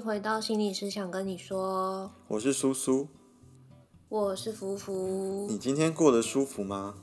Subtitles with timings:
[0.00, 2.10] 回到心理师想跟你说。
[2.28, 3.08] 我是苏苏，
[4.08, 5.46] 我是福福。
[5.48, 6.94] 你今天过得舒服吗？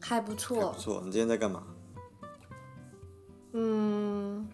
[0.00, 1.02] 还不错，不错。
[1.04, 1.62] 你今天在干嘛？
[3.52, 4.48] 嗯，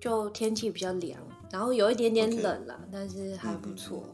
[0.00, 1.20] 就天气比较凉，
[1.50, 2.88] 然后有一点点冷了，Okay.
[2.92, 4.04] 但是还不错。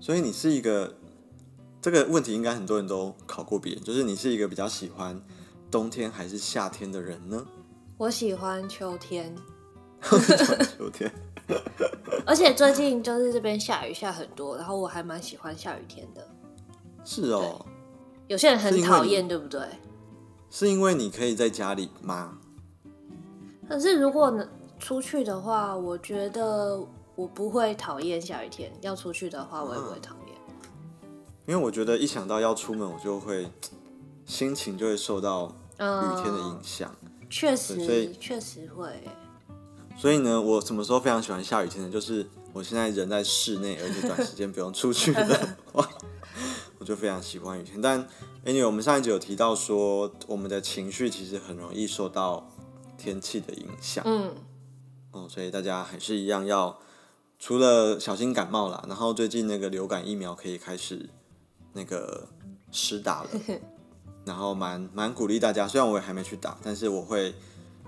[0.00, 0.94] 所以你是一个，
[1.80, 5.20] 这个问题应该很多人都考过别人，就是你是一个比较喜欢
[5.70, 7.46] 冬天还是夏天的人呢？
[7.96, 9.34] 我喜欢秋天，
[10.04, 11.10] 秋天，
[12.26, 16.26] 而且最近就是这边下雨下很多，然后我还蛮喜欢下雨天的。
[17.04, 17.64] 是哦，
[18.28, 19.60] 有些人很讨厌，对不对？
[20.50, 22.38] 是因为你可以在家里吗？
[23.68, 26.78] 可是如果能出去的话，我觉得
[27.14, 28.70] 我不会讨厌下雨天。
[28.82, 30.36] 要出去的话，我也不会讨厌。
[31.46, 33.50] 因为我觉得一想到要出门，我就会
[34.24, 35.46] 心情就会受到
[35.78, 36.94] 雨天的影响。
[37.02, 38.86] 嗯确实，所以确实会。
[39.96, 41.90] 所以呢，我什么时候非常喜欢下雨天呢？
[41.90, 45.88] 就是我现在人在室内，而且短时间不用出去的话，
[46.78, 47.80] 我就非常喜欢雨天。
[47.80, 48.06] 但
[48.44, 52.50] anyway，我们上一集有提到说，我们的情绪其实很容易受到
[52.98, 54.04] 天气的影响。
[54.06, 54.34] 嗯。
[55.12, 56.78] 哦，所以大家还是一样要，
[57.38, 61.08] 除了小心感冒啦，然后最近那个流感疫苗可以开始
[61.72, 62.28] 那个
[62.72, 63.30] 施打了。
[64.26, 67.34] 然后蛮蛮鼓励大家，虽然我也还没去打，但是我会，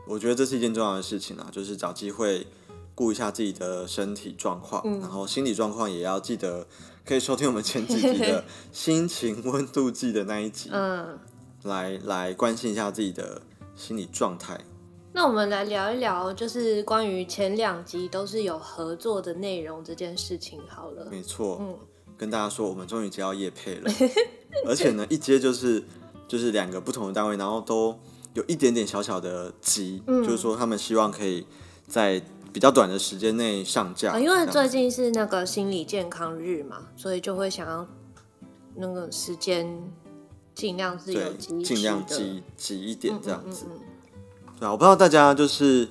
[0.06, 2.46] 我觉得这是一件重要的事情啊，就是找机会
[2.94, 6.66] 顾一下自己的身体状况，嗯、然后心理状况也要记得，
[7.04, 11.18] 可以收听我们前几集的 心情温度计的那一集，嗯，
[11.64, 13.42] 来来关心一下自己的
[13.74, 14.58] 心理状态。
[15.12, 21.08] 那我们来聊一聊，就是关于前两集都是有合作的内容这件事情好了。
[21.10, 21.77] 没错，嗯，
[22.16, 23.90] 跟大家说，我们终于接到叶配了，
[24.68, 25.83] 而且呢，一接就是。
[26.28, 27.96] 就是两个不同的单位，然后都
[28.36, 31.47] 有一点点小小的急，嗯、就是说他们希望可以
[31.89, 34.13] 在比较短的时间内上架。
[34.13, 37.89] 啊，因为最近是那个心理健康日嘛，所以就会想要
[38.75, 39.67] 那个时间
[40.55, 43.64] 尽量是有尽量挤挤一点这样子。
[43.70, 45.89] 嗯嗯嗯、对啊，我不知道大家就是，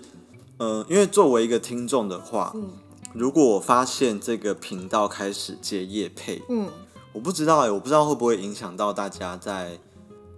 [0.57, 2.69] 呃，因为作为一个听众的话，嗯、
[3.11, 6.69] 如果我发现这个频道开始接夜配，嗯，
[7.11, 9.79] 我不知道哎，我不知道会不会影响到大家在。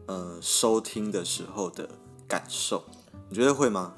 [0.07, 1.87] 呃，收听的时候的
[2.27, 2.83] 感受，
[3.29, 3.93] 你觉得会吗？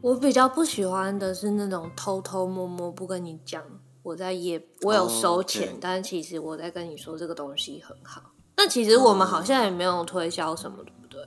[0.00, 3.62] 我比较不喜欢的是那种偷偷摸摸不跟你讲，
[4.02, 5.78] 我在业，我有收钱，oh.
[5.80, 8.22] 但其实我在跟你说这个东西很好。
[8.56, 11.26] 那其实我们好像也没有推销什么，对不对？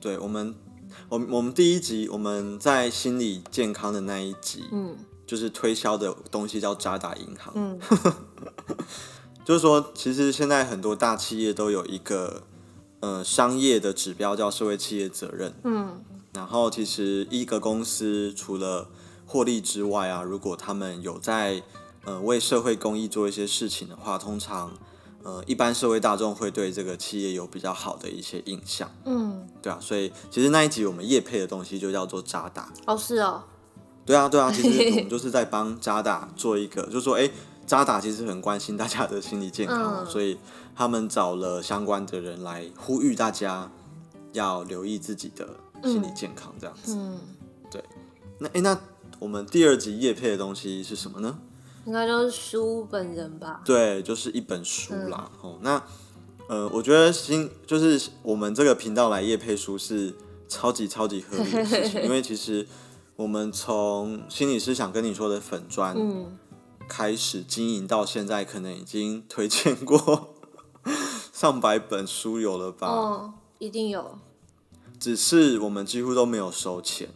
[0.00, 0.54] 对，我们，
[1.08, 7.80] 我们我们第一集我们在心理健康的那一集，嗯，就是推销的东西叫渣打银行，嗯，
[9.46, 12.42] 就是说，其实现在很多大企业都有一个。
[13.04, 15.52] 呃，商业的指标叫社会企业责任。
[15.64, 18.88] 嗯，然后其实一个公司除了
[19.26, 21.62] 获利之外啊，如果他们有在
[22.06, 24.72] 呃为社会公益做一些事情的话，通常
[25.22, 28.90] 呃一般社会大众会对这个企业有比较好的一些印象。
[29.04, 32.72] 嗯，对啊，所以其实那一集我们业配的东西就叫做渣打。
[32.86, 33.42] 哦，是哦。
[34.06, 37.30] 对啊，对啊，其实我们 就是在帮渣打做一个，就是说，哎，
[37.66, 40.38] 渣打其实很关心大家的心理健康，嗯、所以。
[40.74, 43.70] 他们找了相关的人来呼吁大家
[44.32, 45.48] 要留意自己的
[45.82, 46.96] 心理健康，这样子。
[46.96, 47.20] 嗯，
[47.70, 47.82] 对。
[48.38, 48.78] 那诶，那
[49.18, 51.38] 我们第二集叶配的东西是什么呢？
[51.86, 53.60] 应该就是书本人吧？
[53.64, 55.30] 对，就是一本书啦。
[55.42, 55.82] 嗯、哦，那
[56.48, 60.14] 呃，我觉得新就是我们这个频道来叶配书是
[60.48, 62.66] 超级超级合理的事情， 因为其实
[63.16, 65.96] 我们从心理师想跟你说的粉砖
[66.88, 70.34] 开始经营到现在，可能已经推荐过。
[71.32, 72.88] 上百本书有了吧？
[72.88, 74.18] 哦，一定有。
[75.00, 77.08] 只是我们几乎都没有收钱，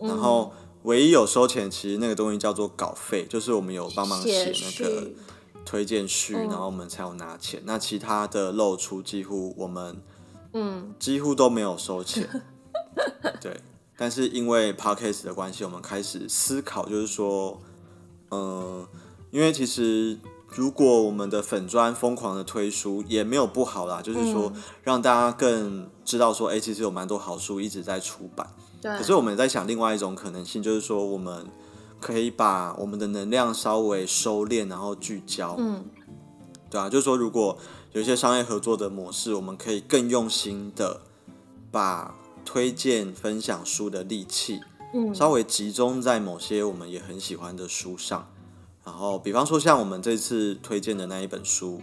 [0.00, 0.52] 嗯、然后
[0.84, 5.10] 唯一有收钱，其实那个东西叫做稿费，就是我们有帮忙写那个
[5.64, 7.62] 推荐序，嗯、然后我们才有拿钱。
[7.64, 10.02] 那其他的露出，几乎我们
[10.54, 12.28] 嗯几乎都没有收钱。
[12.32, 13.60] 嗯、 对，
[13.96, 17.60] 但是因为 Podcast 的关系，我们开始思考，就是说，
[18.30, 18.88] 嗯、呃，
[19.30, 20.18] 因为其实。
[20.52, 24.52] 如果我们的粉砖疯狂的推书也没有不好啦，就是说
[24.82, 28.48] 让大家更知道说，哎、欸，其实有蛮多好书一直在出版。
[28.82, 28.90] 对。
[28.98, 31.46] 可是我们也在想另外一种可能性，就是说我们
[32.00, 35.54] 可以把我们的能量稍微收敛，然后聚焦。
[35.58, 35.84] 嗯。
[36.68, 37.56] 对啊，就是说如果
[37.92, 41.00] 有一些商业合作的模式，我们可以更用心的
[41.70, 42.14] 把
[42.44, 44.60] 推荐分享书的力气，
[44.94, 48.28] 嗯，稍微集中在某些我们也很喜欢的书上。
[48.84, 51.80] 然后，比方说像我们这次推荐的那一本书，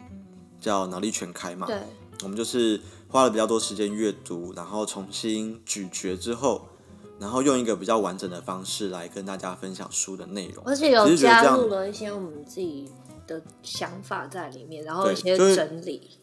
[0.60, 1.80] 叫《脑力全开》嘛，对，
[2.24, 6.68] 我们就是花了比较多时间阅读，然后重新咀嚼之后，
[7.20, 12.90] 然后用一个比较完整的方式来跟大家分享书的内容，而且有加入了一些我们自己
[13.28, 16.18] 的想法在里面，然后一些整理，就是、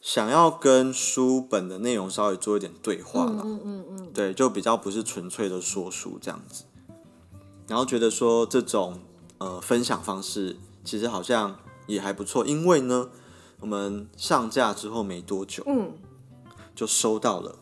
[0.00, 6.64] 想要跟书本的内容稍微做一点对话嘛，嗯嗯嗯，对，就比较不是纯粹的说书这样子，
[7.68, 9.00] 然后觉得说这种
[9.38, 11.56] 呃分享方式其实好像
[11.86, 13.08] 也还不错，因为呢，
[13.60, 15.92] 我们上架之后没多久，嗯，
[16.74, 17.56] 就收到了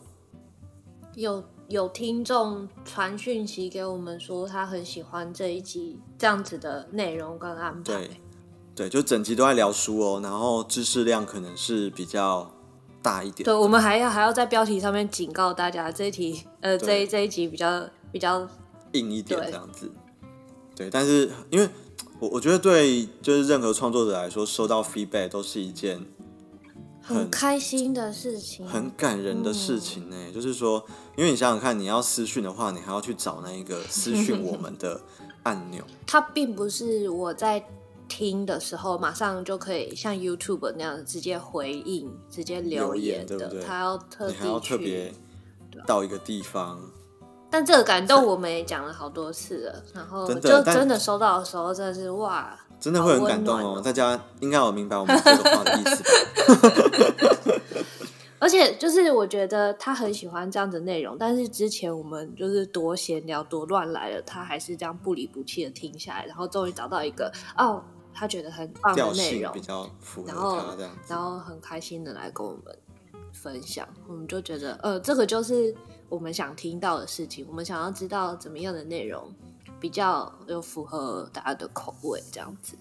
[1.15, 1.43] 有。
[1.69, 7.83] 有听众传讯息给我们说，他很喜欢这一集这样子的内容跟安排。
[7.83, 8.21] 对，
[8.73, 12.49] 对，就整集都在聊书哦，然后知识量可能是比较
[13.01, 13.43] 大一点。
[13.43, 18.47] 对，我们还要还要在标题上面警告大家，这一题呃，这一这一集比较比较
[18.93, 19.91] 硬一点这样子。
[20.77, 21.67] 对，但是因为
[22.19, 26.05] 我我觉得对，就是任何创作者来说，收到 feedback 都是一件。
[27.01, 30.15] 很，很开心的事情，很感人的事情呢。
[30.27, 30.85] 嗯、就是说，
[31.15, 34.99] 因为你想想看，你要私讯的话，你还要去找那一个私讯 我们的
[35.43, 35.81] 按钮。
[36.05, 37.65] 它并不是我在
[38.09, 43.63] 听的时候马上就可以像 YouTube 那样直接回应、直接留言的，对不对？
[43.63, 45.13] 他要特地要特别
[45.85, 46.91] 到一个地方。
[47.49, 52.57] 但这个感动我们也讲了好多次了，然后就真的收到的时候，真的是哇！
[52.79, 56.11] 真的会很感动哦，喔，大家应该有明白我们这个话的意思吧？
[58.39, 67.81] 而且就是我觉得他很喜欢这样的内容，但是之前我们就是多闲聊多乱来了，他还是这样不离不弃的听下来，然后终于找到一个哦，
[68.13, 70.57] 他觉得很棒的内容，比较符合他然后
[71.07, 72.77] 然后很开心的来跟我们
[73.33, 75.73] 分享，我们就觉得呃，这个就是
[76.09, 79.33] 我们想听到的事情，我们想要知道怎么样的内容。
[79.79, 82.75] 比较有符合大家的口味，这样子。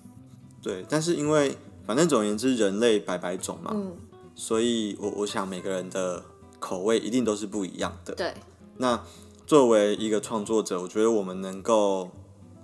[0.62, 1.54] 对，但是因为
[1.86, 3.94] 反正总而言之，人类百百种嘛，嗯，
[4.34, 6.24] 所以我我想每个人的
[6.58, 8.14] 口味一定都是不一样的。
[8.14, 8.32] 对。
[8.78, 9.04] 那
[9.46, 12.08] 作为一个创作者，我觉得我们能够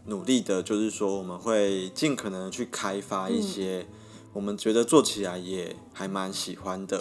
[0.07, 3.87] 努力的，就是说我们会尽可能去开发一些
[4.33, 6.99] 我们觉得做起来也还蛮喜欢的。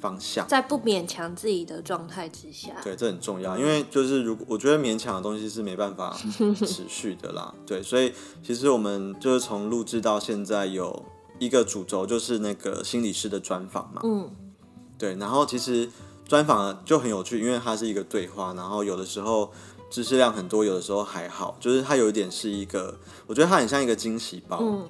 [0.00, 0.10] 对。
[0.10, 6.16] 方向，在不勉强自己的状态之下，对，这很重要，因为就是如果我觉得勉强的东西是没办法
[6.66, 8.10] 持续的啦，对，所以
[8.42, 11.04] 其实我们就是从录制到现在有
[11.38, 14.30] 一个主轴，就是那个心理师的专访嘛，嗯，
[14.96, 15.90] 对，然后其实
[16.26, 19.52] 专访就很有趣，因为它是一个对话，然后有的时候
[19.90, 24.88] 知识量很多，有的时候还好，就是它有一点是一个，我觉得它很像一个惊喜包，嗯，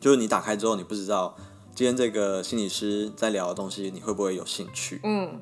[0.00, 1.36] 就是你打开之后你不知道。
[1.78, 5.00] 今天这个心理师在聊的东西，你会不会有兴趣？
[5.04, 5.40] 嗯，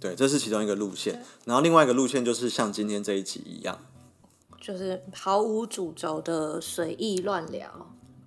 [0.00, 1.22] 对，这是其中一个路线。
[1.44, 3.78] 然后另外一个路线就是像今天这一集一样，
[4.60, 7.70] 就是毫无主轴的随意乱聊。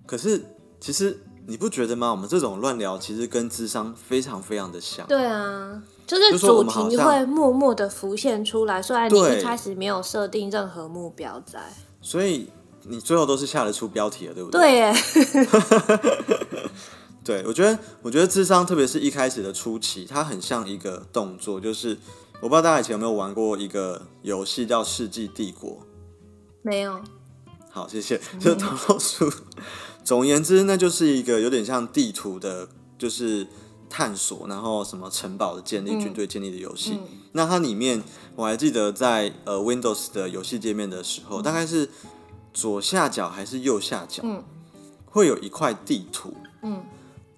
[0.06, 0.42] 可是
[0.80, 2.10] 其实你不觉得吗？
[2.10, 5.06] 我们这种乱聊其实跟智商非常非常的像。
[5.06, 11.60] 对啊，就是主题会默默的浮现出来，虽然你一开始没有设定任何目标在。
[12.00, 12.48] 所以
[12.84, 14.60] 你最后都是下得出标题了，对不对？
[14.62, 14.94] 对耶。
[17.30, 21.96] 对，我觉得，我觉得智商，特别是一开始的初期，它很像一个动作，就是
[22.40, 25.70] 我不知道大家以前有没有玩过一个游戏叫《世纪帝国》？
[26.62, 27.00] 没有。
[27.70, 28.20] 好，谢谢。
[28.40, 29.24] 就唐老师。
[30.02, 33.46] 总而言之，那就是一个有点像地图的，就是
[33.88, 36.98] 探索，然后什么城堡的建立、军队建立的游戏。
[37.30, 38.02] 那它里面，
[38.34, 41.88] 我还记得在呃 Windows 的游戏界面的时候，嗯、大概是
[42.52, 44.42] 左下角还是右下角，嗯、
[45.04, 46.34] 会有一块地图。
[46.62, 46.82] 嗯。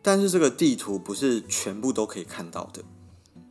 [0.03, 2.83] 但是这个地图不是全部都可以看到的，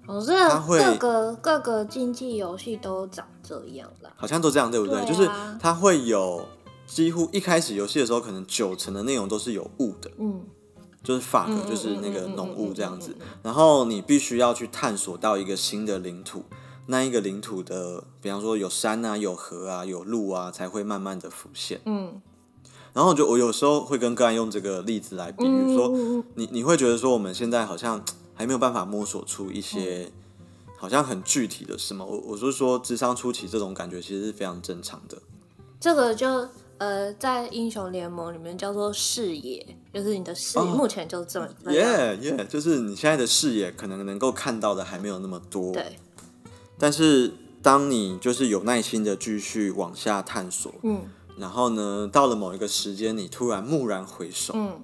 [0.06, 4.96] 哦，这它会各个各个竞技游戏都长这样啦，好像都这样，对不对？
[4.98, 5.30] 对啊，就是
[5.60, 6.46] 它会有
[6.86, 10.42] 几乎一开始游戏的时候，可能九成的内容都是有雾的，嗯，
[11.02, 13.16] 就是 FOG，就是那个浓雾这样子。
[13.42, 16.44] 然后你必须要去探索到一个新的领土，
[16.88, 22.22] 那一个领土的，比方说有山啊、有河啊、有路啊，才会慢慢的浮现，嗯。
[22.94, 25.90] 然后就我有时候会跟个案用这个例子来比喻说，
[26.36, 30.12] 你你会觉得说我们现在好像还没有办法摸索出一些
[30.78, 32.06] 好像很具体的什么。
[32.06, 35.18] 我我是说，智商初期这种感觉其实是非常正常的。
[35.80, 41.48] 这个就呃，在英雄联盟里面叫做视野，就是你的视野目前就这么。
[41.72, 45.72] 耶耶，就是你现在的视野可能能够看到的还没有那么多。
[45.72, 45.98] 对。
[46.78, 47.32] 但是
[47.62, 51.04] 当你就是有耐心的继续往下探索，嗯。
[51.38, 54.80] 然后呢，到了某一个时间，你突然蓦然回首，嗯，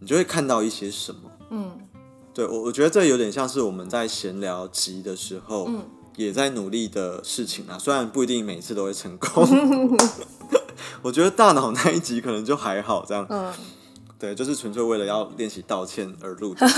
[0.00, 1.70] 你就会看到一些什么，嗯，
[2.34, 5.82] 对我，我觉得这有点像是我们在闲聊集的时候，嗯，
[6.16, 7.78] 也在努力的事情啊。
[7.78, 9.46] 虽然不一定每次都会成功，
[11.02, 13.52] 我觉得大脑那一集可能就还好，这样，嗯，
[14.18, 16.66] 对，就是纯粹为了要练习道歉而录的。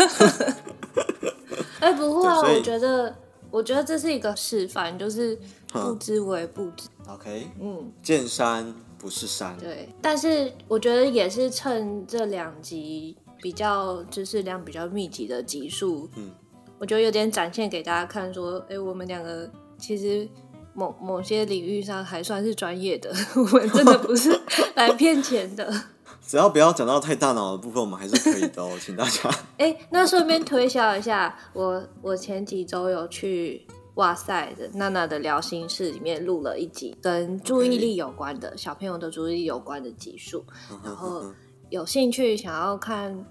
[1.80, 3.16] 哎、欸，不会啊，我觉得，
[3.50, 5.38] 我觉得这是一个示范，就是。
[5.70, 6.88] 不知为不知。
[7.06, 9.56] OK，嗯，见山不是山。
[9.58, 16.30] 对，但是我觉得也是趁这两集比较知识量比较密集的集数，嗯，
[16.78, 20.28] 我觉得有点展现给大家看，说，哎，我们两个其实
[20.74, 24.40] 某某些领域上还算是专业的， 我们真的不是
[24.74, 25.72] 来骗钱的。
[26.26, 29.30] 只要不要讲到太大脑的部分，我们还是可以的哦，请大家。
[29.56, 33.66] 哎，那顺便推销一下，我我前几周有去
[33.98, 40.44] 哇塞的娜娜的聊心事里面录了一集跟注意力有关的.小朋友的注意力有关的集数，
[40.84, 41.24] 然后
[41.68, 43.26] 有兴趣想要看，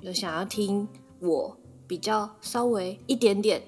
[0.00, 0.86] 有想要听
[1.18, 1.56] 我
[1.88, 3.60] 比较稍微一点点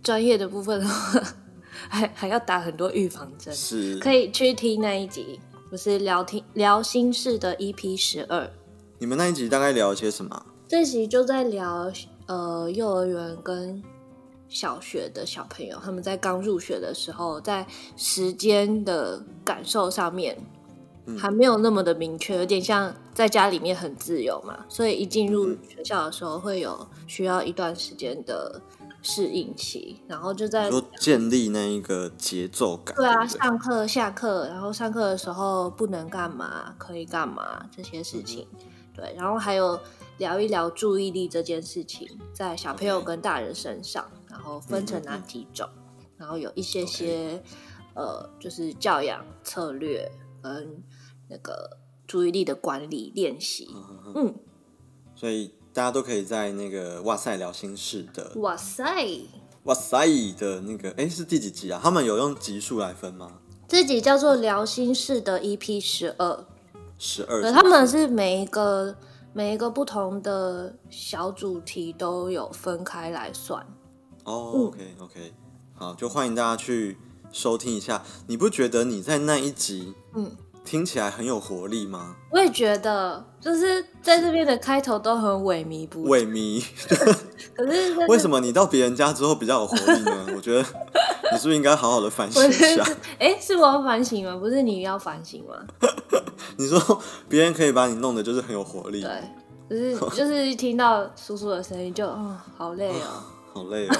[0.00, 1.20] 专业的部分的话，
[1.90, 5.40] 还还要打很多预防针，是可以去听那一集。
[5.70, 8.48] 不是聊天聊心事的 EP 十二，
[9.00, 10.46] 你们那一集大概聊些什么？
[10.68, 11.90] 这集就在聊
[12.26, 13.82] 呃幼儿园跟
[14.54, 20.38] 小学的小朋友，他们在刚入学的时候，在时间的感受上面
[21.18, 28.62] 还没有那么的明确，有点像在家里面很自由嘛，所以一进入学校的时候会有需要一段时间的。
[29.06, 32.96] 适应期，然后就在说建立那一个节奏感。
[32.96, 38.46] 对啊，对对上课、下课，然后上课的时候不能干嘛，可以干嘛这些事情。
[38.54, 38.60] 嗯、
[38.96, 39.78] 对，然后还有
[40.16, 44.23] 聊一聊注意力这件事情，在小朋友跟大人身上，Okay.
[44.34, 45.68] 然后分成哪几种，
[46.18, 47.40] 然后有一些些.
[47.94, 50.10] 呃，就是教养策略
[50.42, 50.82] 跟
[51.28, 53.68] 那个注意力的管理练习。
[54.14, 54.34] 嗯，
[55.14, 55.54] 所以。
[55.74, 59.08] 大家都可以在那个哇塞聊心室的哇塞
[59.64, 60.06] 哇塞
[60.38, 61.80] 的那个哎，是第几集啊？
[61.82, 63.40] 他们有用集数来分吗？
[63.66, 66.46] 这集叫做聊心室的 EP 十二，
[66.96, 67.42] 十二。
[67.42, 68.96] 对，他们是每一个
[69.32, 73.66] 每一个不同的小主题都有分开来算。
[74.24, 75.32] 哦、oh，OK OK，
[75.74, 76.96] 好，就欢迎大家去
[77.30, 78.02] 收听一下。
[78.26, 80.30] 你不觉得你在那一集嗯？
[80.64, 82.16] 听起来很有活力吗？
[82.32, 86.64] 我也觉得，就是在这边的开头都很萎靡不萎靡。
[87.54, 90.26] 可是为什么你到别人家之后比较有活力呢？
[90.34, 90.60] 我觉得
[91.32, 92.82] 你是不是应该好好的反省一下？
[93.20, 94.34] 哎，是我要反省吗？
[94.40, 95.54] 不是你要反省吗？
[96.56, 99.20] 你说别人可以把你弄得就是很有活力，对，
[99.68, 103.20] 就是就是一听到叔叔的声音就哦，好累哦，
[103.54, 103.94] 好累哦，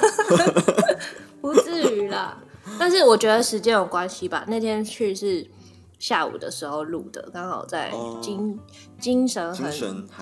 [1.40, 2.36] 不至于啦。
[2.78, 5.48] 但是我觉得时间有关系吧，那天去是。
[5.96, 8.58] 下午的时候录的，刚好在精、哦、
[9.00, 9.72] 精神很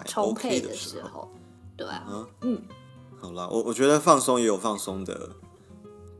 [0.04, 1.28] 充沛的时候，时候
[1.76, 2.62] 对啊，嗯，嗯
[3.20, 5.30] 好啦，我我觉得放松也有放松的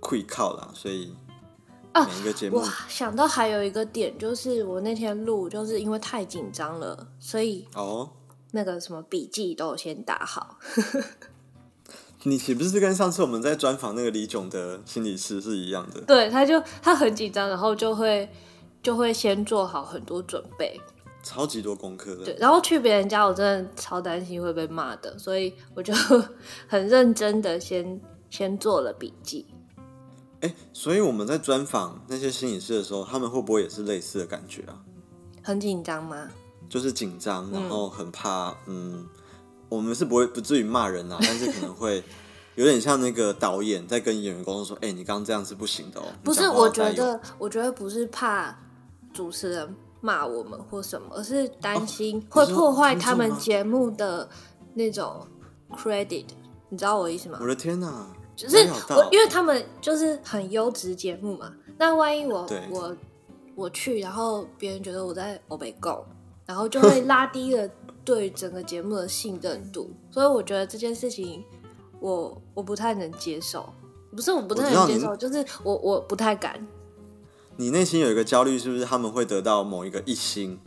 [0.01, 1.15] 愧靠啦，所以
[1.95, 8.11] 每一个节目、啊，哇，想到还有一个点，就是我那天录，就是因为太紧张了，所以哦，
[8.51, 10.59] 那个什么笔记都有先打好。
[12.25, 16.01] 你岂不是跟上次我们在专访那个李炯的心理师是一样的？
[16.03, 18.29] 对，他就他很紧张，然后就会。
[18.83, 20.77] 就会先做好很多准备，
[21.23, 22.25] 超级多功课的。
[22.25, 25.95] 对，然后去别人家，我真的超担心会被骂的，所以我就
[26.67, 29.47] 很认真的先先做了笔记。
[30.41, 34.83] 哎，所以我们在专访那些心理师的时候，他们会不会也是类似的感觉啊？
[35.45, 36.29] 很紧张吗？
[36.69, 38.51] 就是紧张，然后很怕。
[38.67, 39.09] 嗯，嗯，
[39.77, 42.03] 我们是不会不至于骂人啊， 但是可能会
[42.55, 48.57] 有点像那个导演在跟演员沟通说：“哎，你刚刚这样是不行的哦。”不是，我觉得，我觉得不是怕。
[49.15, 54.27] 主持人骂我们或什么，而是担心会破坏他们节目的
[54.73, 55.29] 那种
[55.77, 56.25] credit，
[56.71, 57.37] 你知道我意思吗？
[57.39, 58.07] 我的天哪！
[58.35, 58.57] 就是
[58.89, 61.53] 我，因为他们就是很优质节目嘛。
[61.77, 62.97] 那万一我我
[63.55, 66.03] 我去，然后别人觉得我在欧北购，
[66.47, 67.69] 然后就会拉低了
[68.05, 69.91] 对整个节目的信任度。
[70.11, 71.45] 所以我觉得这件事情
[72.01, 73.73] 我，我我不太能接受。
[74.15, 76.67] 不是我不太能接受，就是我我不太敢。
[77.57, 80.59] 你内心有一个焦虑，是不是他们会得到某一个一星，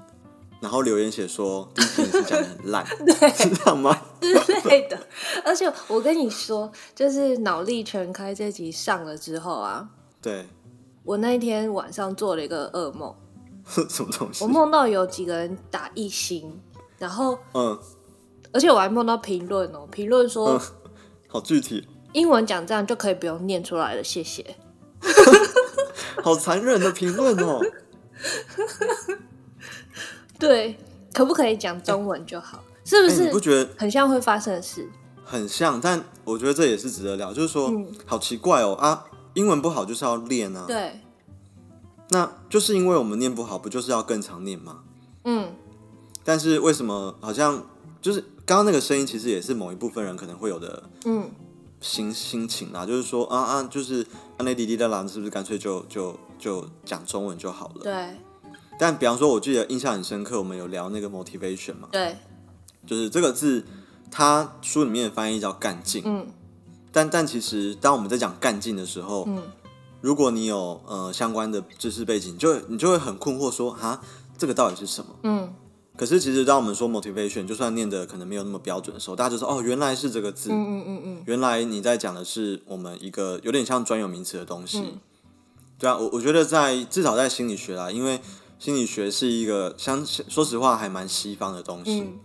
[0.59, 3.95] 然后留言写说第一集是讲的很烂，对，是这样吗？
[4.19, 4.97] 之类的。
[5.43, 9.89] 而且我跟你说，就是脑力全开这集上了之后啊，
[10.19, 10.47] 对，
[11.03, 13.15] 我那一天晚上做了一个噩梦，
[13.89, 14.43] 什么东西？
[14.43, 16.59] 我梦到有几个人打一星，
[17.05, 17.79] 然后嗯，
[18.51, 20.59] 而且我还碰到评论哦，评论说、嗯、
[21.27, 24.43] 好具体，英文讲这样就可以不用念出来了，谢谢。
[26.23, 27.59] 好残忍的评论哦！
[30.39, 30.75] 对，
[31.13, 32.57] 可不可以讲中文就好？
[32.57, 33.25] 欸、是不是？
[33.25, 34.89] 你不觉得很像会发生的事？
[35.23, 37.31] 很像，但我觉得这也是值得聊。
[37.31, 39.05] 就是说，嗯、好奇怪哦啊！
[39.35, 40.65] 英文不好就是要练啊。
[40.67, 41.01] 对。
[42.09, 44.79] 那就是因为我们念不好，不就是要更常念吗？
[45.25, 45.53] 嗯。
[46.25, 47.63] 但是为什么好像
[48.01, 50.83] 就是刚刚那个声音，其实也是某一部分人可能会有的。
[51.05, 51.31] 嗯。
[51.81, 54.03] 心心情啊，就是说啊啊，就是
[54.39, 57.83] 那滴滴的狼，是不是干脆就就就讲中文就好了。
[57.83, 58.17] 对。
[58.79, 61.87] 但比方说，我记得印象很深刻，我们有聊那个 motivation 嘛？
[61.91, 62.17] 对。
[62.87, 63.63] 就是这个字，
[64.09, 66.01] 它书里面的翻译叫干劲。
[66.05, 66.25] 嗯。
[66.91, 69.43] 但但其实，当我们在讲干劲的时候，嗯，
[70.01, 74.01] 如果你有呃相关的知识背景，就你就会很困惑说，哈，
[74.39, 75.15] 这个到底是什么？
[75.23, 75.53] 嗯。
[75.97, 80.49] 可是其实，当我们说 motivation，就算念的可能没有那么标准的时候，大家就说哦，原来是这个字。
[80.51, 81.23] 嗯嗯嗯嗯。
[81.25, 84.79] 原来你在讲的是我们一个有点像专有名词的东西。
[84.79, 84.99] 嗯。
[85.79, 88.19] 对啊，我我觉得在至少在心理学啦，因为
[88.59, 92.01] 心理学是一个相说实话还蛮西方的东西。
[92.01, 92.19] 嗯。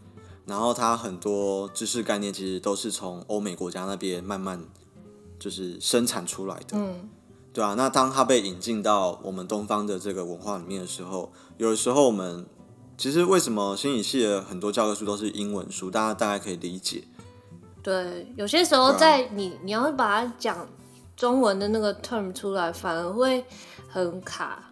[0.46, 4.64] 然后它很多知识概念其实都是从欧美国家那边慢慢
[5.38, 6.76] 就是生产出来的。
[6.76, 7.08] 嗯。
[7.52, 12.44] 对啊，那当它被引进到我们东方的这个文化里面的时候，有的时候我们。
[13.00, 15.90] 其实为什么心理系的很多教科书都是英文书？
[15.90, 17.02] 大家大概可以理解。
[17.83, 20.69] 对，有些时候在你、啊、你要把它讲
[21.16, 23.42] 中文的那个 term 出来，反而会
[23.88, 24.71] 很卡。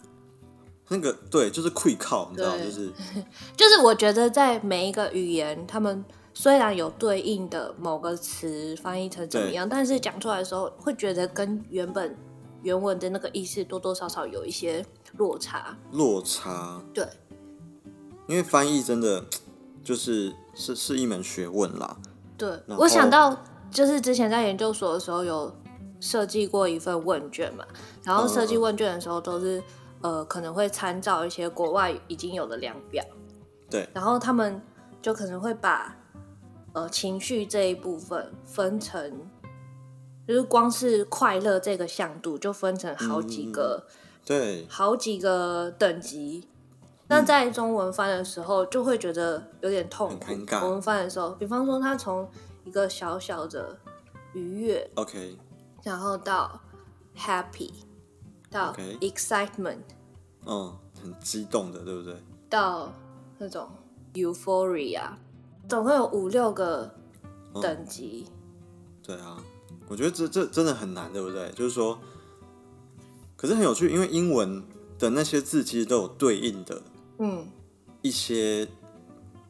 [0.88, 2.92] 那个对，就是会靠，你知道，就是
[3.56, 6.04] 就是我觉得在每一个语言，他们
[6.35, 12.14] 虽然有对应的某个词翻译成怎么样，但是讲出来的时候，会觉得跟原本
[12.61, 14.85] 原文的那个意思多多少少有一些
[15.16, 15.75] 落差。
[15.92, 17.08] 落差，对。
[18.28, 19.25] 因为翻译真的
[19.82, 21.97] 就是是是一门学问啦。
[22.37, 25.52] 对，我想到就是之前在研究所的时候有
[25.99, 27.64] 设计过一份问卷嘛，
[28.04, 29.61] 然后设计问卷的时候都是
[30.02, 33.04] 呃可能会参照一些国外已经有的量表。
[33.68, 33.88] 对。
[33.92, 34.62] 然后他们
[35.00, 35.97] 就可能会把
[36.75, 39.12] 呃情绪这一部分分成，
[40.28, 43.90] 就是光是快乐这个向度就分成好几个，嗯、
[44.26, 46.47] 对，好几个等级。
[47.08, 50.26] 那在中文翻的时候，就会觉得有点痛苦。
[50.62, 52.28] 我们翻的时候，比方说，他从
[52.64, 53.74] 一个小小的
[54.35, 55.38] 愉悦，OK，
[55.83, 56.61] 然后到
[57.16, 57.70] happy，
[58.50, 59.78] 到 excitement，
[60.44, 62.14] 嗯，很激动的，对不对？
[62.50, 62.92] 到
[63.38, 63.70] 那种
[64.12, 65.09] euphoria，
[65.66, 66.94] 总共有五六个
[67.62, 68.26] 等级。
[68.28, 68.33] 嗯。
[69.02, 69.42] 对啊，
[69.88, 71.50] 我觉得这这真的很难，对不对？
[71.52, 71.98] 就是说，
[73.35, 74.62] 可是很有趣，因为英文
[74.98, 76.83] 的那些字其实都有对应的。
[77.18, 77.46] 嗯，
[78.02, 78.66] 一些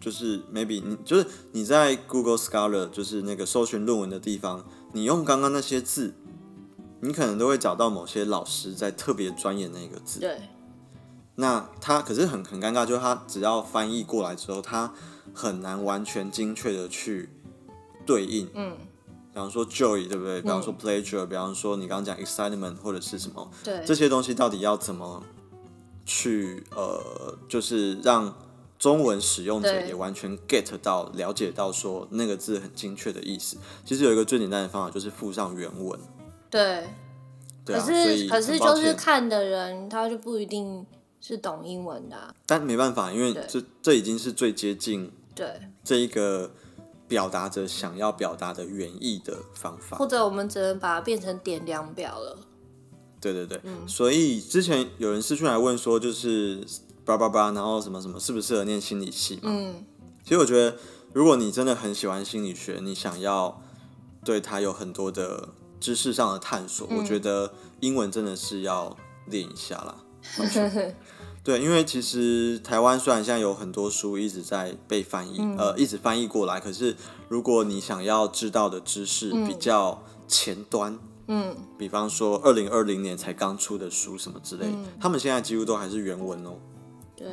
[0.01, 6.15] 就是 maybe 你就是你在 Google Scholar 就是那个搜寻论文的地方，你用刚刚那些字，
[7.01, 10.21] 你可能都会找到某些老师在特别钻研那个字。
[10.21, 10.41] 对。
[11.35, 14.93] 那他可是很很尴尬，就是他只要翻译过来之后，他
[15.33, 17.29] 很难完全精确的去
[18.07, 18.49] 对应。
[18.55, 18.77] 嗯。
[19.33, 20.41] 比方说 joy 对不对？
[20.41, 23.51] 比方说 pleasure，比方说你刚刚讲 excitement 或者是什么？
[23.63, 23.85] 对。
[23.85, 25.23] 这些东西到底要怎么？
[26.09, 28.35] 去呃，就是让
[28.79, 33.59] 中文使用者也完全 get 到、了解到说那个字很精确的意思。
[33.85, 36.01] 其实有一个最简单的方法，就是附上原文。
[36.49, 36.89] 对，
[37.65, 40.87] 对啊、可是可是就是看的人他就不一定
[41.21, 42.35] 是懂英文的、啊。
[42.47, 46.51] 但没办法，因为这这已经是最接近对这一个
[47.07, 49.99] 表达者想要表达的原意的方法。
[49.99, 52.39] 或者我们只能把它变成点量表了。
[53.21, 56.65] 对对对，嗯、所以之前有人私讯来问说，就是
[57.05, 59.41] 叭叭叭，然后什么什么，适不适合念心理系嘛？
[59.45, 59.85] 嗯，
[60.23, 60.77] 其实我觉得，
[61.13, 63.61] 如果你真的很喜欢心理学，你想要
[64.25, 65.49] 对它有很多的
[65.81, 69.97] 知识上的探索，嗯、我觉得英文真的是要练一下啦。
[71.43, 76.95] 对，因为其实台湾虽然现在有很多书一直在被翻译，嗯、呃，一直翻译过来，可是
[77.29, 80.97] 如果你想要知道的知识比较前端。
[81.31, 86.55] 嗯，比方说二零二零年才刚出的书什么之类，嗯、他们现在几乎都还是原文哦。
[87.15, 87.29] 对，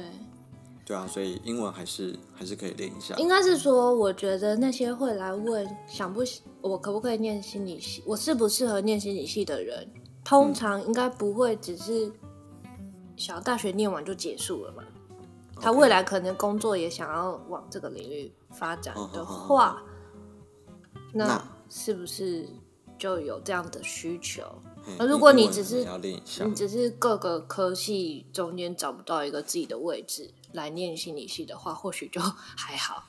[0.85, 3.15] 对啊，所以英文还是还是可以练一下。
[3.15, 6.23] 应该是说，我觉得那些会来问想不
[6.59, 9.89] 我可不可以念心理系，我适不适合念心理系的人，
[10.25, 12.11] 通常应该不会只是
[13.15, 14.83] 小大学念完就结束了嘛。
[15.61, 19.81] 他未来可能工作也想要往这个领域发展的话，
[21.13, 22.45] 那是不是？
[22.97, 24.43] 就有这样的需求。
[24.99, 25.83] 那如果你只是
[26.45, 32.21] 你只是各个科系中间找不到一个自己的位置来念心理系的话，或许就
[32.55, 33.03] 还好。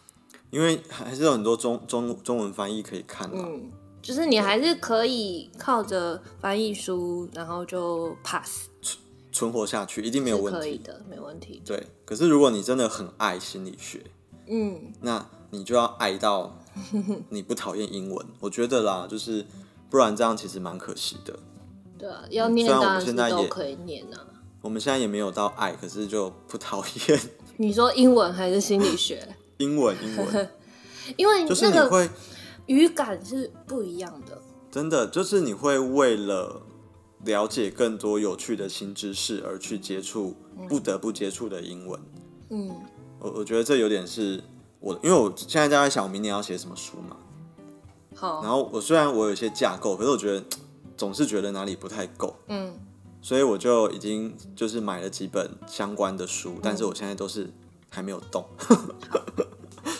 [0.48, 3.44] 因为还是有很多中中中文翻译可以看嘛。
[3.46, 3.70] 嗯，
[4.00, 8.98] 就是你还是可以靠着翻译书，然后就 pass 存
[9.30, 10.58] 存活下去，一定没有问题。
[10.58, 11.60] 可以的，没问题。
[11.62, 14.02] 对，可是如果你真的很爱心理学，
[14.46, 16.58] 嗯，那你就要爱到
[17.28, 18.26] 你不讨厌英文。
[18.40, 19.44] 我觉得啦，就是。
[19.88, 21.38] 不然这样其实蛮可惜的。
[21.98, 24.20] 对啊，要念当然是都可以念啊。
[24.60, 27.20] 我们现在也没有到爱，可是就不讨厌。
[27.56, 29.26] 你说英文还是心理学？
[29.58, 30.50] 英文，英文。
[31.16, 32.10] 因为就是你会
[32.66, 34.42] 语感是不一样的。
[34.70, 36.62] 真的，就是你会为了
[37.24, 40.34] 了解更多有趣的新知识而去接触
[40.68, 42.00] 不得不接触的英文。
[42.50, 42.70] 嗯，
[43.20, 44.42] 我我觉得这有点是
[44.80, 47.16] 我，因为我现在在想我明年要写什么书嘛。
[48.16, 50.42] 好，然后我虽然我有一些架构，可是我觉得
[50.96, 52.34] 总是觉得哪里不太够。
[52.48, 52.74] 嗯，
[53.20, 57.52] 所以我就已经就是买了几本相关的书，嗯、但是我现在都是
[57.90, 58.44] 还没有动。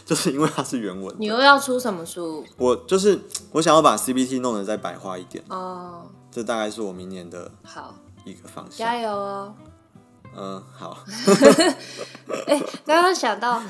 [0.05, 1.15] 就是因为它是原文。
[1.19, 2.45] 你又要出什么书？
[2.57, 6.07] 我就是我想要把 CBT 弄得再白话一点哦。
[6.31, 8.79] 这大概是我明年的好一个方向。
[8.79, 9.55] 加油哦！
[10.37, 10.99] 嗯，好。
[12.47, 13.61] 哎，刚刚想到，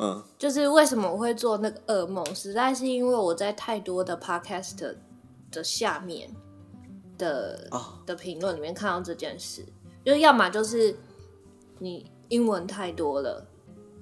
[0.00, 4.96] 嗯，就是为什么我会做那个噩梦，实在是因为我在太多的 Podcast
[5.50, 6.30] 的下面
[7.18, 9.64] 的、哦、的评论里面看到这件事，
[10.04, 10.96] 就是要么就是
[11.78, 13.46] 你英文太多了，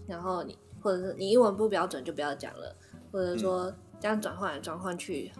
[0.06, 0.56] 然后你。
[0.82, 2.76] 或者是你英文不标准就不要讲了，
[3.10, 5.32] 或者说这样转换来转换去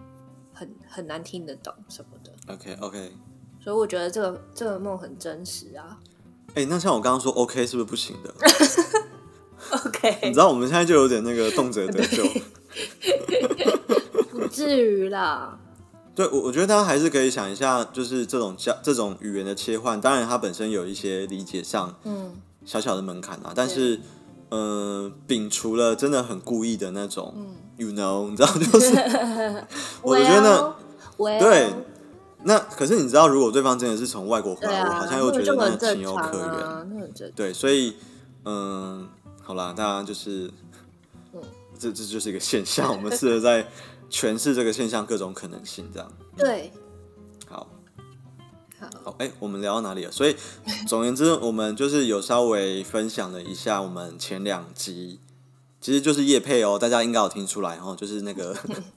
[0.53, 2.33] 很很难听得懂什么的。
[2.53, 3.13] OK OK，
[3.61, 6.01] 所以我觉得这个这个梦很真实啊。
[6.49, 8.35] 哎、欸，那像我刚刚说 OK 是不是不行的
[9.71, 12.23] ？OK，你知道我们现在就有点那个动辄得咎，
[14.33, 15.59] 不至于啦。
[16.15, 24.01] 对，我我觉得大家还是可以想一下，就是这种交这种语言的切换，当然它本身有一些理解上嗯小小的门槛啊，嗯、但是。
[24.49, 28.95] 嗯，摒除了真的很故意的那种，嗯，you know，你知道，就是，
[30.03, 30.73] 我觉得
[31.19, 31.75] ，well, 对，
[32.45, 36.87] 那可是你知道，如果对方真的是从外国回来，啊、我好像又觉得那情有可原，啊、
[37.35, 37.97] 对，所以，
[38.45, 39.09] 嗯，
[39.47, 40.51] 好啦，大家就是，
[41.33, 41.41] 嗯，
[41.79, 43.65] 这这就是一个现象，我们试着在
[44.11, 46.73] 诠释这个现象各种可能性，这样，对。
[47.47, 47.69] 好，
[49.05, 50.11] 好哎、欸，我们聊到哪里了？
[50.11, 50.35] 所以，
[50.89, 55.21] 总而言之，我们就是有稍微分享了一下我们前两集，
[55.81, 58.57] 其实就是叶配哦，大家应该有听出来哦，就是那个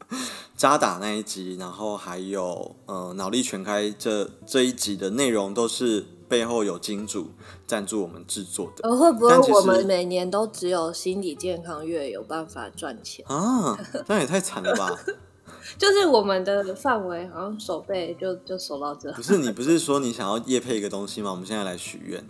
[0.58, 7.32] 渣打那一集，然后还有呃脑力全开这这一集的内容都是背后有金主
[7.66, 8.88] 赞助我们制作的。
[8.88, 13.78] 呃，会不会我们每年都只有心理健康月有办法赚钱啊？
[14.08, 14.90] 那也太惨了吧！
[15.78, 19.12] 就是我们的范围，好像守备就就守到这。
[19.14, 21.32] 不是你不是说你想要夜配一个东西吗？
[21.32, 22.26] 我们现在来许愿。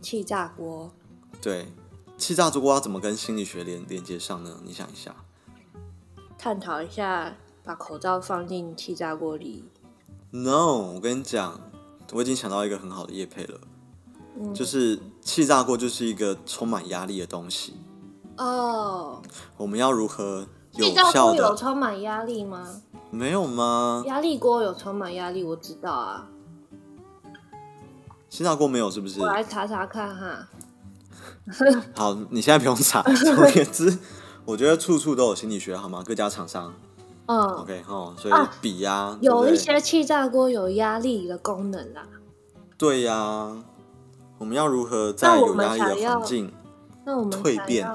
[0.00, 0.90] 气炸锅。
[1.40, 1.68] 对，
[2.18, 4.60] 气炸锅要怎么跟心理学连连接上呢？
[4.64, 5.14] 你想一下。
[6.38, 9.64] 探讨一下，把口罩放进气炸锅里。
[10.30, 11.69] No，我跟你讲，
[12.12, 13.60] 我已经想到一个很好的叶配了。
[14.38, 14.54] 嗯。
[14.54, 17.74] 就是气炸锅就是一个充满压力的东西。
[18.36, 19.20] 哦。
[19.56, 20.46] 我们要如何？
[20.72, 22.80] 气炸锅有充满压力吗？
[23.10, 24.04] 没有吗？
[24.06, 26.28] 压力锅有充满压力，我知道啊。
[28.28, 29.20] 气炸锅没有是不是？
[29.20, 30.48] 我来查查看哈。
[31.96, 33.02] 好，你现在不用查。
[33.24, 33.98] 总而言之，
[34.44, 36.04] 我觉得处处都有心理学，好吗？
[36.06, 36.72] 各家厂商。
[37.30, 37.38] 嗯。
[37.62, 42.04] OK 哈，所以比呀、啊，有一些气炸锅有压力的功能啦。
[42.76, 43.64] 对呀、啊，
[44.38, 46.52] 我们要如何在有压力的环境
[47.04, 47.88] 那我们蜕变？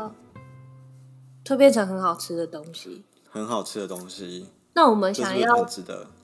[1.43, 4.47] 蜕变成很好吃的东西，很好吃的东西。
[4.73, 5.67] 那我们想要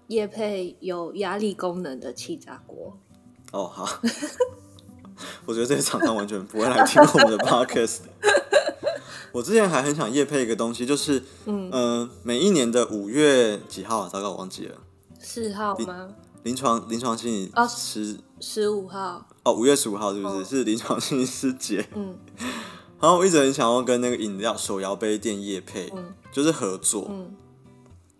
[0.07, 2.97] 业配有压力功能的气炸锅。
[3.51, 3.87] 哦，好。
[5.45, 7.99] 我觉得这些厂商完全不会来听我们的 podcast。
[9.31, 14.09] 我之前还很想夜配一个东西，就是嗯、呃，每一年的五月几号啊？
[14.11, 14.77] 糟糕，我忘记了。
[15.19, 16.09] 四号吗？
[16.43, 19.25] 临床临床心理哦，十十五号。
[19.43, 20.35] 哦，五月十五号是不是？
[20.35, 21.87] 哦、是临床心理师节。
[21.95, 22.15] 嗯。
[22.99, 27.35] 然后我一直很想要跟那个饮料手摇杯店夜配，嗯、就是合作，嗯、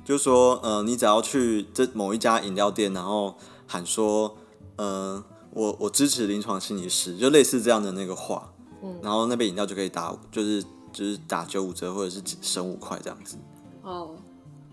[0.04, 3.36] 就说，呃，你只要去这某一家饮料店，然后
[3.67, 4.36] 喊说，
[4.78, 13.38] 呃，我我支持临床心理师，就类似这样的那个话，嗯、然后那杯饮料就可以打，就是就是打九五折或者是省五块这样子。
[13.84, 14.15] 哦，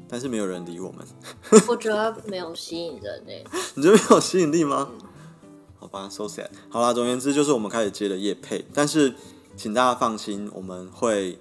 [0.08, 1.06] 但是没有人理我们。
[1.68, 3.44] 我觉得没有吸引人诶。
[3.74, 4.90] 你觉得没有吸引力吗？
[4.92, 5.08] 嗯、
[5.78, 6.48] 好吧，so sad。
[6.68, 9.14] 好啦，总而言之就是我们开始接了业配，但是。
[9.56, 11.36] 请大家放心，我们会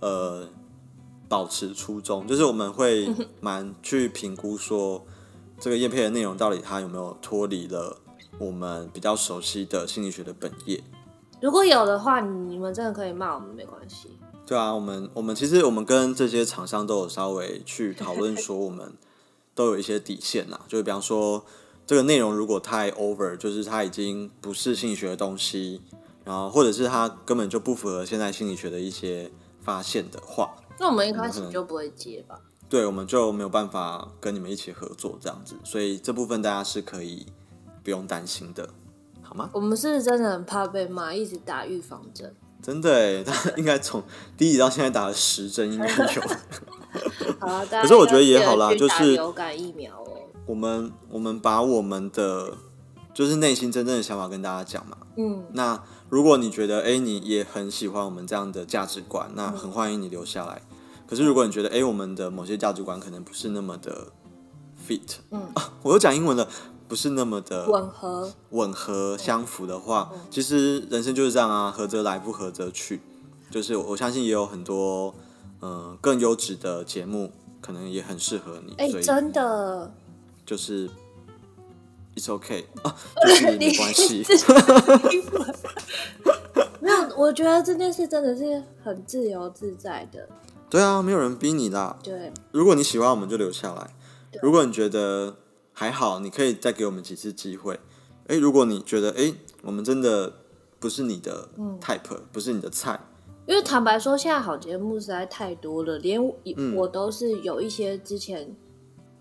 [0.00, 0.46] 呃
[1.30, 3.08] 保持初衷，就是我们会
[3.40, 5.02] 蛮去评估说
[5.58, 7.96] 这个业配的内容到底它有没有脱离了
[8.36, 10.84] 我们比较熟悉的心理学的本业。
[11.40, 14.18] 如果有的话，你们真的可以骂我们没关系。
[14.46, 18.92] 对啊，我们我们其实我们跟这些厂商都有稍微去讨论说，我们
[19.54, 21.44] 都有一些底线呐，就比方说
[21.86, 25.82] 这个内容如果太 over，就是它已经不是心理学的东西。
[26.24, 29.30] 然后，或者是他根本就不符合现在心理学的一些
[29.62, 32.38] 发现的话，那我们一开始就不会接吧？
[32.68, 37.24] 对，我们就没有办法跟你们一起合作这样子，所以这部分大家是可以
[37.82, 38.68] 不用担心的，
[39.28, 39.50] 好吗？
[39.52, 42.34] 我们是不是真的很怕被骂，一直打预防针？
[42.62, 44.02] 真的，他应该从
[44.36, 46.22] 第一集到现在打了十针应该有。
[47.38, 50.18] 好，可是我觉得也好啦，就是流感疫苗哦。
[50.46, 52.54] 我们我们把我们的
[53.12, 54.96] 就是内心真正的想法跟大家讲嘛。
[55.16, 60.62] 嗯，那如果你觉得哎，你也很喜欢我们这样的价值观，那很欢迎你留下来。
[61.06, 64.08] 可是如果你觉得哎，我们的某些价值观可能不是那么的
[64.86, 66.48] fit，嗯啊，我又讲英文了，
[66.88, 73.00] 不是那么的吻合、吻合、相符的话，其实人生就是这样啊，合则来，不合则去。
[73.50, 75.14] 就是我相信也有很多
[75.60, 78.74] 嗯、呃、更优质的节目，可能也很适合你。
[78.78, 79.92] 哎，真的，
[80.46, 80.88] 就是
[82.16, 84.24] it's okay 啊，就是没关系。
[86.80, 90.28] 没有，我觉得这件事真的是很自由自在的。
[90.70, 91.98] 对啊，没有人逼你啦。
[92.02, 93.94] 对，如果你喜欢，我们就留下来。
[94.42, 95.34] 如果你觉得
[95.78, 97.78] 还好，你可以再给我们几次机会。
[98.26, 100.34] 哎，如果你觉得哎，我们真的
[100.80, 101.48] 不是你的
[101.80, 102.98] type，、嗯、不是你的菜。
[103.46, 106.20] 因为坦白说，现在好节目实在太多了，连
[106.74, 108.52] 我都是有一些之前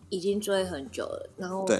[0.10, 1.80] 已经追很久了，然后对，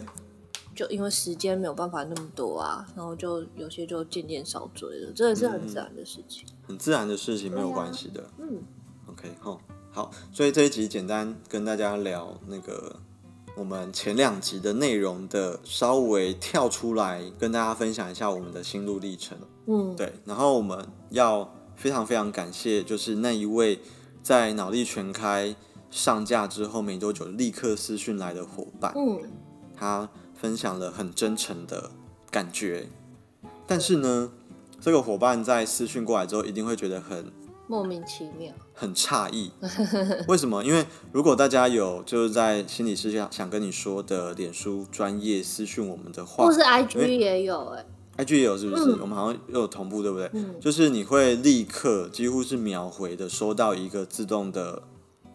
[0.76, 8.22] 就因为时间没有办法那么多啊，然后就有些就渐渐少追了，这也是很自然的事情，嗯、很自然的事情没有关系的。
[8.22, 8.62] 啊、嗯
[9.08, 9.60] ，OK，好，
[9.92, 12.96] 好，所以这一集简单跟大家聊那个
[13.58, 19.38] 我们前两集的内容的稍微跳出来，跟大家分享一下我们的心路历程。
[19.66, 21.54] 嗯，对，然后我们要。
[21.78, 23.80] 非常非常感谢，就是那一位
[24.24, 25.56] 在脑力全开
[25.92, 29.22] 上架之后没多久立刻私讯来的伙伴，嗯，
[29.76, 31.92] 他分享了很真诚的
[32.32, 32.90] 感觉，
[33.68, 34.32] 但是呢，
[34.82, 37.32] 这个伙伴在私讯过来之后，一定会觉得很
[37.68, 39.52] 莫名其妙，很诧异，
[40.28, 40.64] 为什么？
[40.64, 47.86] 因为如果大家有就是在心理师想想跟你说的脸书专业私讯我们的话，或是 IG 也有哎、欸。
[48.24, 48.84] IG 也有是不是？
[48.94, 50.28] 嗯、我们好像又有同步，对不对？
[50.34, 54.82] 嗯、就是你会立刻几乎是秒回的收到一个自动的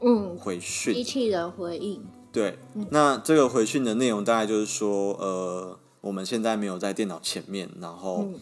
[0.00, 2.04] 嗯回讯，机器人回应。
[2.32, 8.34] 对，嗯、那这个回讯的内容大概就是说，呃，我们现在没有在电脑前面，然后、嗯、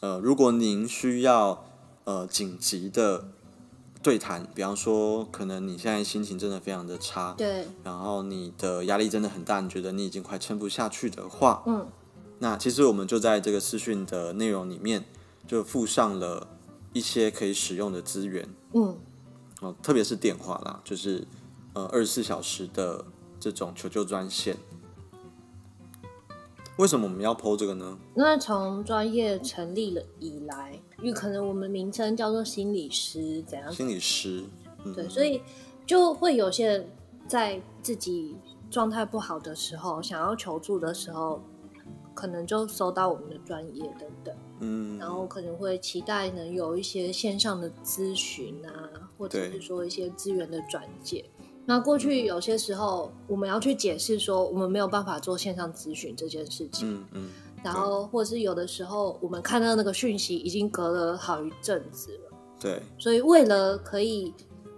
[0.00, 1.64] 呃，如果您需要
[2.04, 3.28] 呃紧急的
[4.02, 11.86] 对谈，比方说可能你现在心情真的非常的差，对，然后你的压力真的很大，你觉得你已经快撑不下去的话，嗯。
[12.40, 15.04] 那其实我们就在这个视讯的内容里面，
[15.46, 16.48] 就附上了
[16.92, 18.98] 一些可以使用的资源，嗯，
[19.60, 21.24] 哦，特别是电话啦，就是
[21.74, 23.04] 呃二十四小时的
[23.38, 24.56] 这种求救专线。
[26.78, 27.98] 为什么我们要 po 这个呢？
[28.14, 33.72] 那从专业成立了以来，因为可能我们名称叫做心理师，怎样？
[33.72, 34.44] 心理师，
[34.84, 35.40] 嗯、对，所以
[35.86, 36.88] 就会有些人
[37.26, 38.36] 在自己
[38.70, 41.40] 状态不好的时候，想要求助的时候。
[42.14, 51.24] 可能就搜到我们的专业等等，嗯，然后可能会期待能有一些线上的咨询啊，或者是说一些资源的转介。
[51.64, 57.30] 对那过去有些时候我们要去解释说我们没有办法做线上咨询这件事情，嗯嗯，
[57.62, 64.34] 然后或者是有的时候我们看到那个讯息已经隔了好一阵子了，对，所以为了可以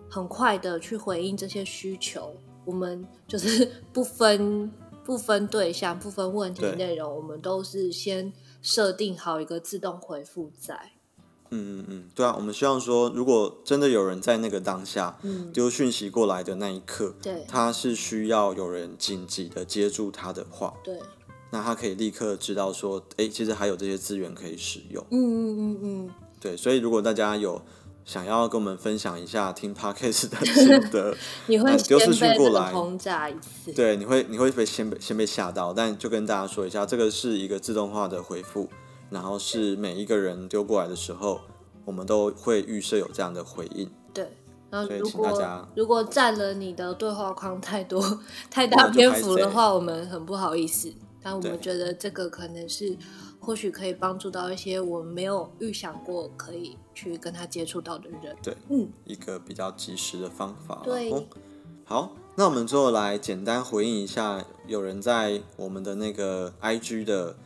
[0.09, 4.71] 很快的去回应这些需求，我们就是 不分。
[5.07, 10.93] 不分对象、不分问题内容，我们都是先设定好一个自动回复在。
[11.55, 15.17] 嗯嗯嗯，对啊，我们希望说，如果真的有人在那个当下
[15.53, 20.99] 丢讯息过来的那一刻，对、嗯，他是需要有人紧急的接住他的话，对，
[21.51, 25.05] 那他可以立刻知道说，哎、欸，其实还有这些资源可以使用。
[25.11, 27.63] 嗯嗯嗯嗯，对，所以如果大家有。
[28.07, 31.17] 想要跟我们分享一下听 podcast 的心得，
[31.49, 38.69] 你会丢私讯过来轰炸一次，对，你会你会被先被先被吓到，但就跟大家说一下，这个是一个自动化的回复，
[39.11, 41.41] 然后是每一个人丢过来的时候，
[41.85, 43.91] 我们都会预设有这样的回应。
[44.13, 44.31] 对，
[44.71, 52.97] 然后所以请大家如果占了你的对话框太多太大篇幅的话，我们很不好意思，但我们觉得这个可能是。
[53.41, 58.35] 或许可以帮助到一些我们没有预想过可以去跟他接触到的人。
[58.43, 60.81] 对，嗯，一个比较及时的方法。
[60.83, 61.23] 对、哦，
[61.85, 67.37] 好，那我们最后来简单回应一下，有人在我们的那个 IG 的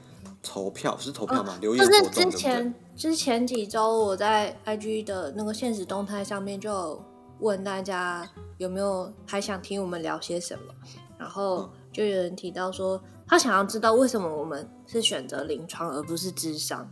[0.42, 1.55] 投票是投票吗？
[1.55, 7.03] 哦、留言就是之前之前几周我在 IG 的那个现实动态上面就
[7.40, 10.74] 问大家有没有还想听我们聊些什么，
[11.18, 13.01] 然后就有人提到说。
[13.31, 16.90] 他想要知道为什么我们是选择临床而不是智商。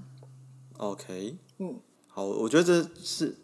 [0.76, 3.34] OK，嗯，好，我觉得这是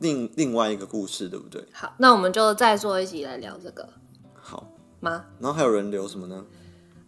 [0.00, 1.64] 另另外一个故事，对不对？
[1.72, 3.88] 好，那我们就再做一集来聊这个。
[4.34, 4.66] 好
[4.98, 5.24] 吗？
[5.38, 6.44] 然后还有人留什么呢？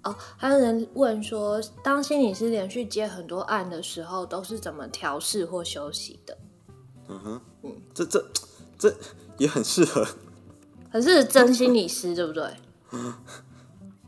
[0.06, 6.38] 哦，还有人问说，当心理师连续接很多案的时候，都是怎么调试或休息的？
[7.08, 8.24] 嗯哼，嗯，这这
[8.78, 8.94] 这
[9.38, 10.06] 也很适合，
[10.90, 12.48] 很适合真心理师，对不对？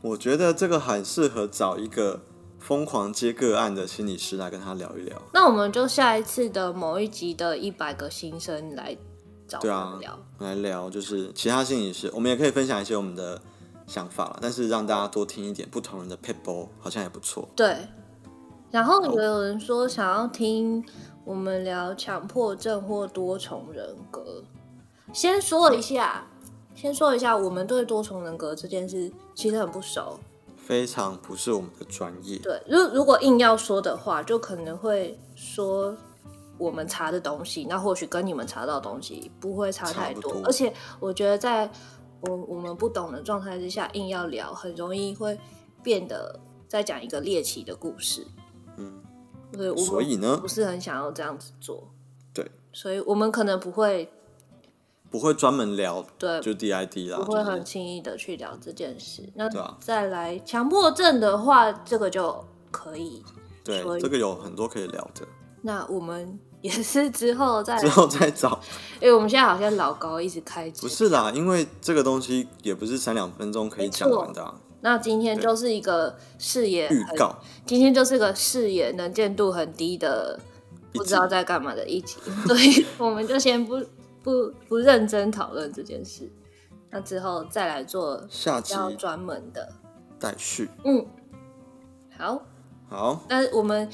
[0.01, 2.21] 我觉得这个很适合找一个
[2.57, 5.21] 疯狂接个案的心理师来跟他聊一聊。
[5.33, 8.97] 那我们就下一次的某一集的一百个新生来
[9.45, 13.41] 找他们聊，对啊，来聊就是其他心理师，我们也可以分享一些我们的
[13.89, 17.49] 想法了，但是让大家多听一点不同人的撇步，好像也不错。
[17.55, 17.75] 对。
[18.71, 20.85] 然后有人说想要听
[21.25, 24.43] 我们聊强迫症或多重人格，
[25.11, 26.27] 先说一下。
[26.75, 30.17] 先说一下，我们对多重人格这件事其实很不熟，
[30.55, 32.37] 非常不是我们的专业。
[32.37, 35.93] 对，如如果硬要说的话，就可能会说
[36.57, 40.31] 我们查的东西，那或许跟你们查到的东西不会差太多。
[40.31, 41.69] 多而且我觉得，在
[42.21, 45.39] 我我们不懂的状态之下，硬要聊，很容易会
[45.83, 48.25] 变得在讲一个猎奇的故事。
[48.77, 49.01] 嗯，
[49.51, 51.91] 对，所以呢，不是很想要这样子做。
[52.33, 54.11] 对，所以我们可能不会。
[55.11, 59.23] 不会专门聊，对，就 DID 啦，不会很轻易的去聊这件事。
[59.23, 63.23] 就是、那再来强迫症的话，这个就可以。
[63.63, 65.27] 对，这个有很多可以聊的。
[65.63, 68.59] 那我们也是之后再之后再找，
[69.01, 70.81] 因为我们现在好像老高一直开机。
[70.81, 74.55] 不是啦，因为这个东西也不是三两分钟可以讲完的、啊。
[74.81, 80.39] 那今天就是一个视野预告，今天就是个视野能见度很低的，
[80.93, 82.17] 不知道在干嘛的一集，
[82.47, 83.83] 所以我们就先不。
[84.21, 86.29] 不不认真讨论这件事，
[86.89, 89.71] 那之后再来做下期专门的
[90.19, 90.69] 待续。
[90.83, 91.05] 嗯，
[92.17, 92.41] 好，
[92.89, 93.23] 好。
[93.29, 93.89] 那我们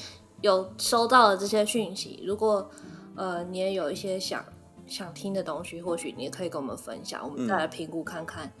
[0.46, 2.70] 有收到了这些讯息，如果
[3.14, 4.44] 呃你也有一些想
[4.86, 8.52] 想听的东西，或许你也可以跟我们分享，我们再来评估看看，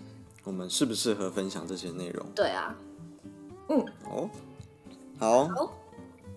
[0.44, 2.26] 我们适不适合分享这些内容。
[2.34, 2.76] 对啊，
[3.68, 4.28] 嗯，哦，
[5.18, 5.72] 好，好，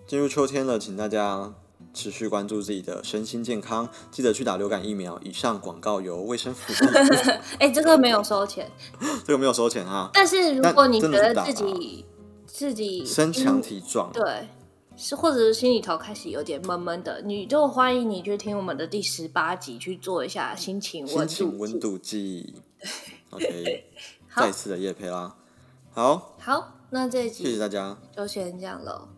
[0.06, 1.52] 进入秋天了，请大家。
[1.92, 5.18] 持续关注自己的身心健康，记得去打流感疫苗。
[5.24, 6.88] 以上广告由卫生福利。
[7.58, 8.70] 哎、欸，这个没有收钱，
[9.26, 10.08] 这个没有收钱哈。
[10.12, 12.06] 但是如果你觉得自己
[12.46, 14.48] 自己身强体壮，对，
[15.02, 22.54] 是或者是心里头开始有点闷闷的，你就欢迎你去听我们的第十八集，去做一下心情温度温度计。
[23.30, 23.84] OK，
[24.36, 25.34] 再一次的夜配啦。
[25.92, 29.08] 好，好，那这一集谢谢大家，就先这样喽。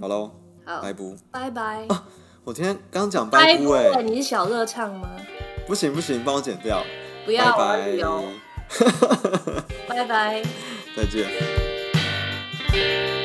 [0.00, 0.32] 好喽。
[0.64, 1.86] 好拜不，拜拜。
[1.88, 2.04] 啊，
[2.42, 5.08] 我今天刚讲拜不哎，你是小热唱吗？
[5.68, 6.82] 不行不行，帮我剪掉。
[7.24, 8.34] 不要， 拜拜。
[9.88, 10.42] 拜拜，
[10.96, 11.28] 再见。